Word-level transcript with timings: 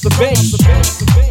the 0.00 0.10
bass. 0.10 1.27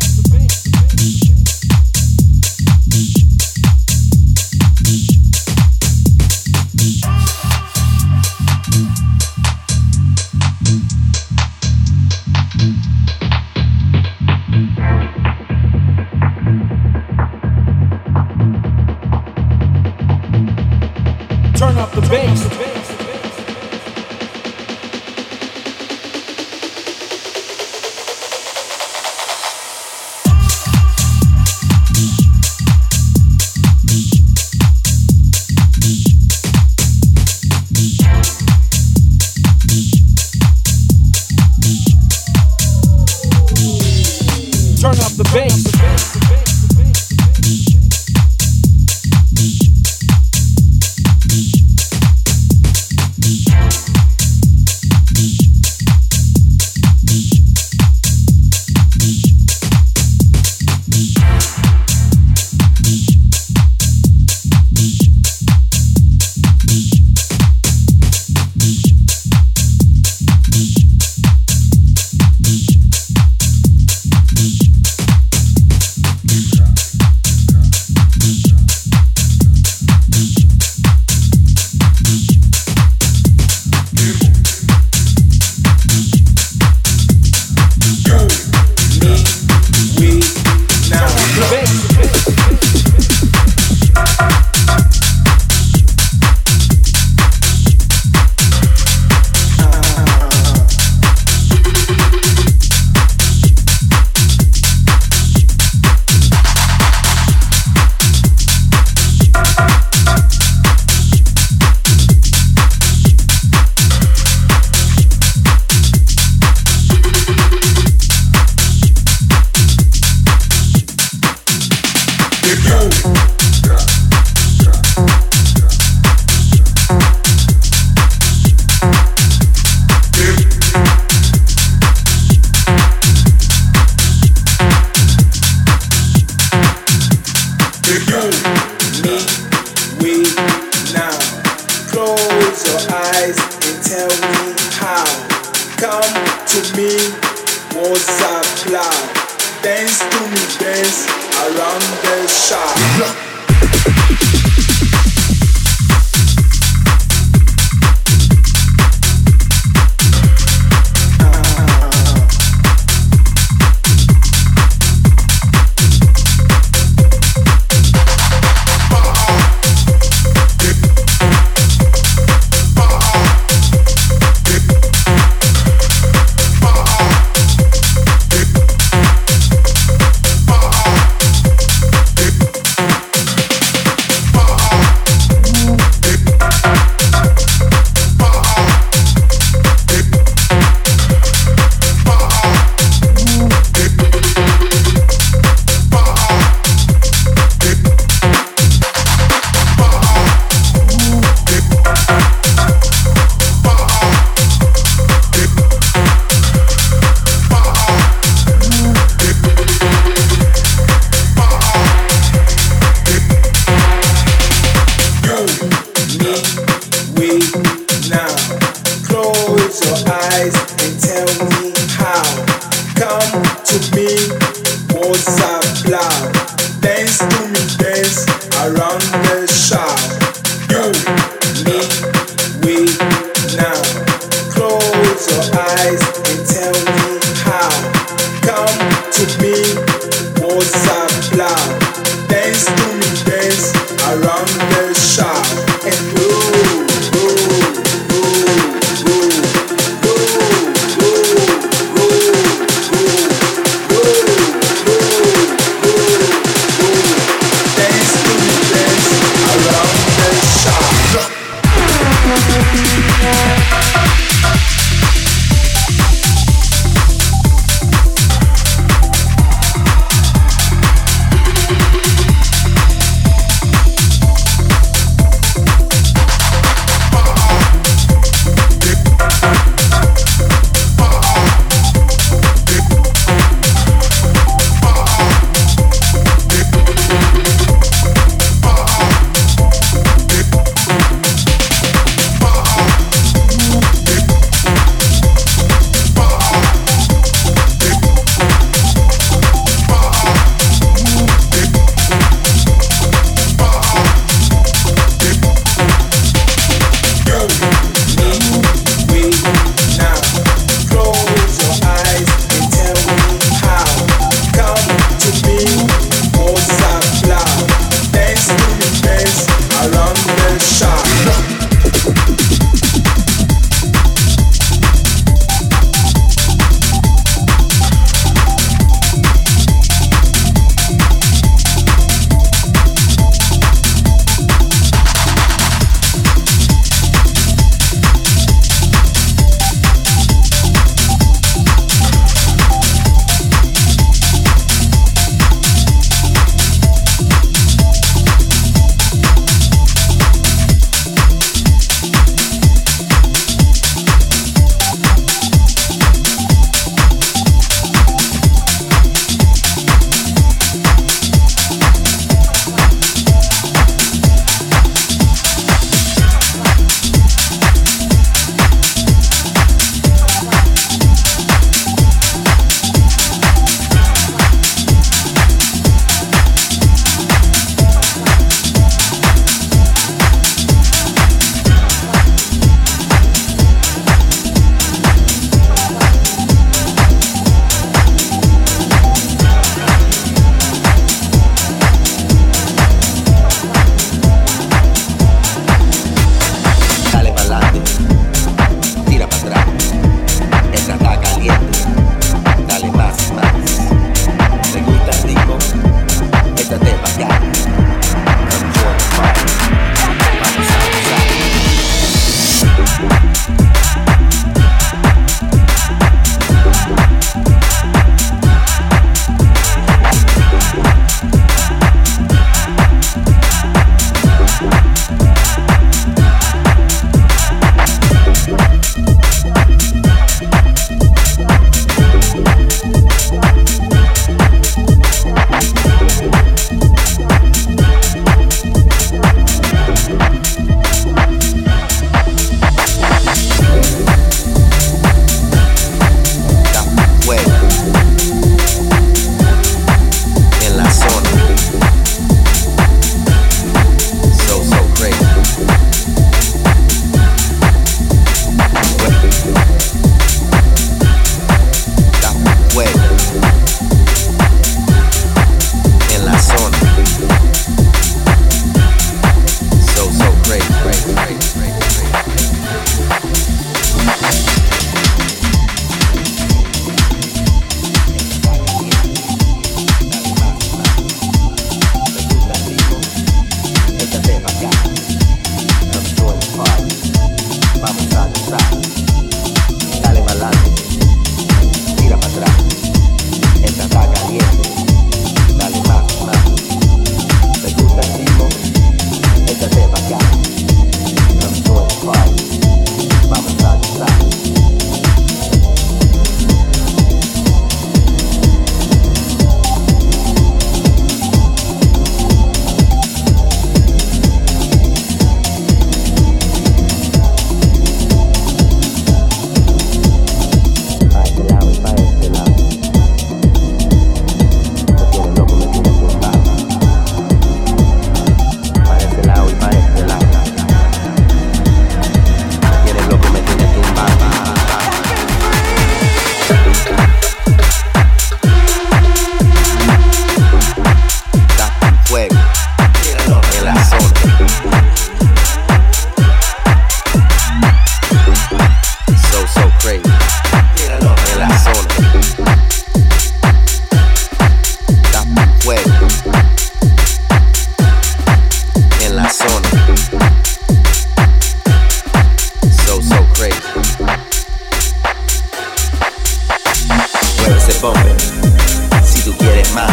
Quieres 569.57 569.73
más, 569.73 569.91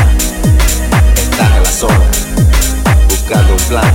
estás 1.15 1.57
en 1.57 1.63
la 1.63 1.71
zona, 1.71 2.05
buscando 3.09 3.55
un 3.55 3.61
plan. 3.61 3.95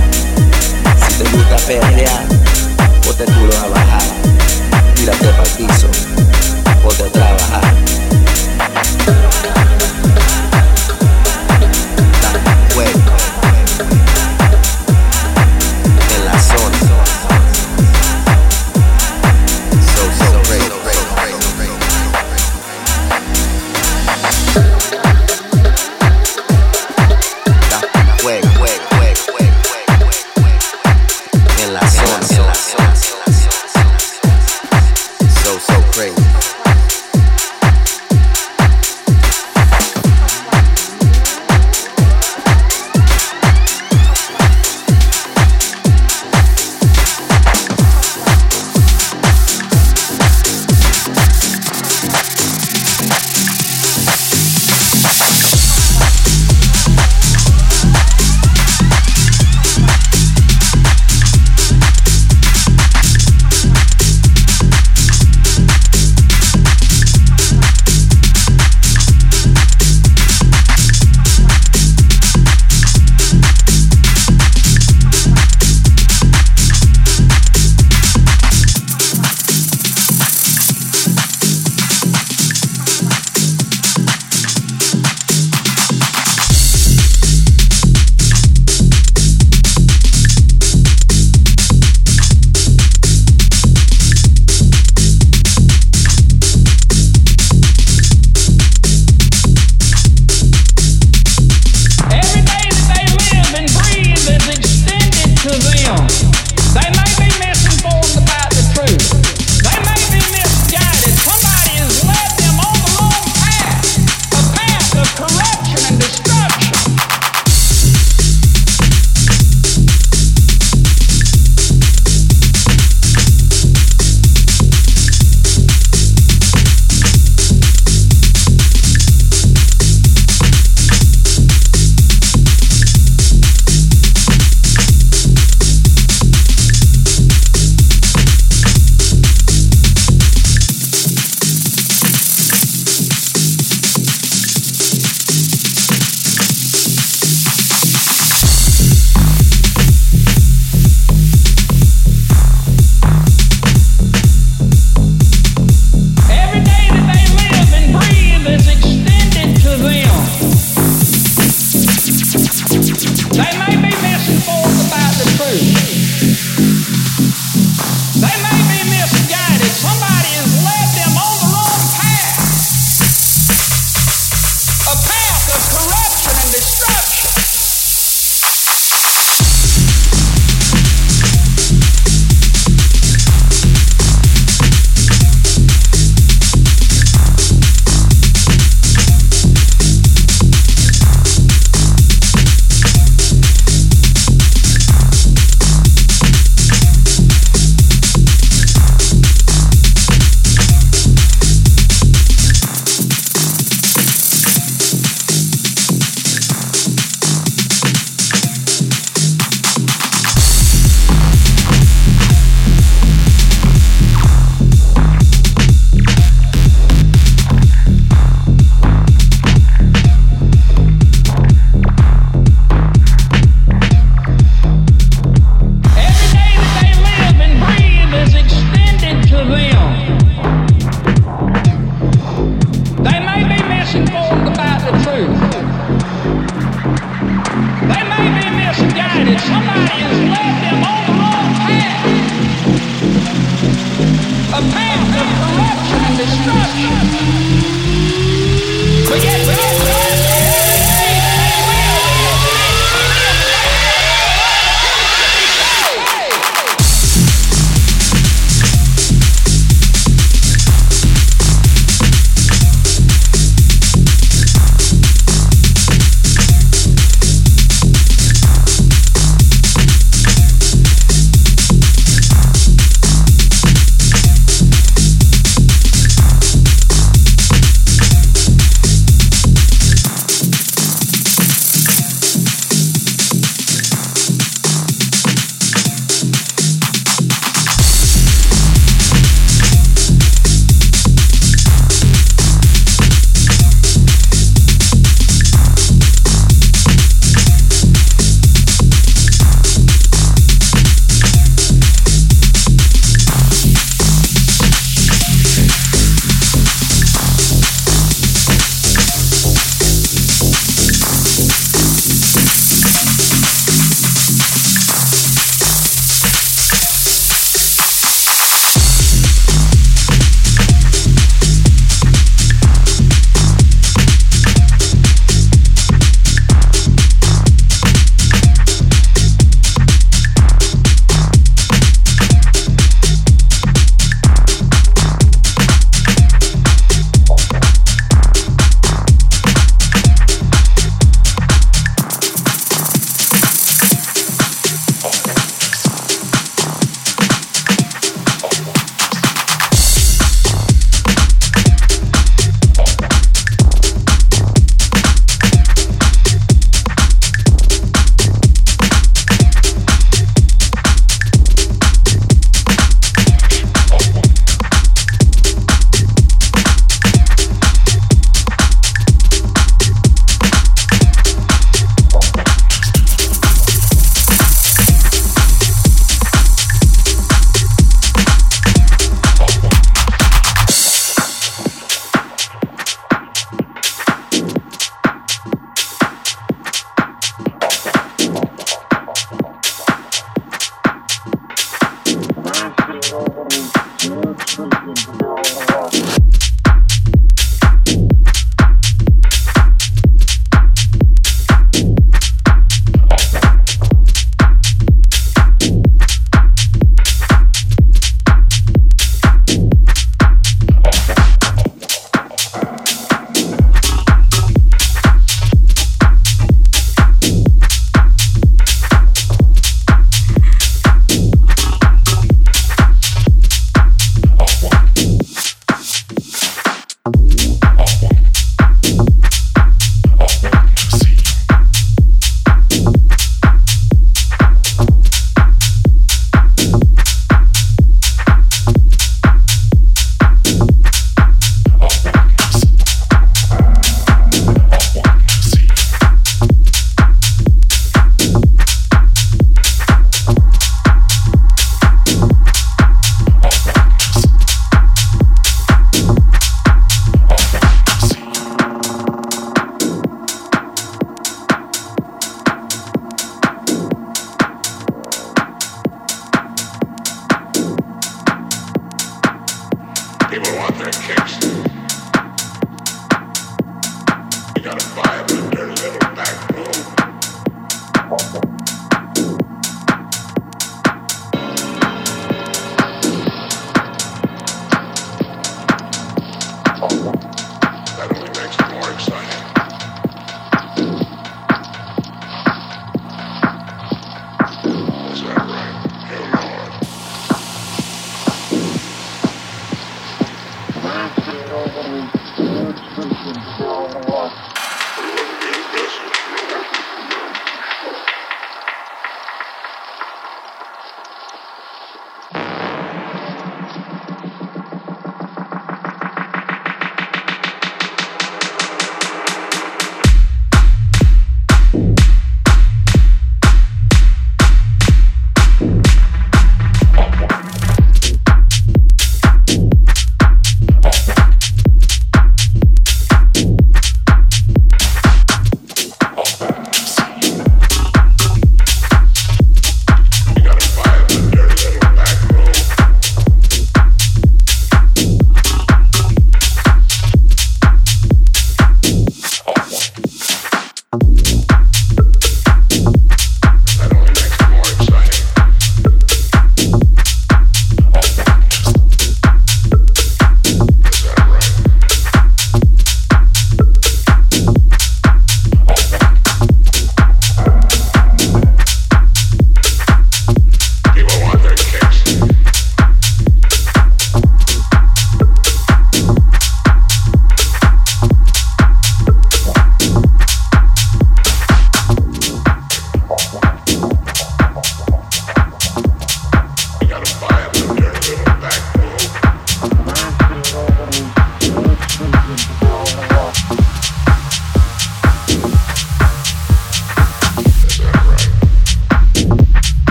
Si 1.06 1.22
te 1.22 1.30
gusta 1.30 1.56
pelear, 1.66 2.26
ponte 3.04 3.24
culo 3.24 3.52
a 3.56 3.68
bajar. 3.68 4.02
Tírate 4.96 5.28
para 5.28 5.42
el 5.42 5.50
piso, 5.50 5.86
ponte 6.82 7.04
a 7.04 7.12
trabajar. 7.12 7.74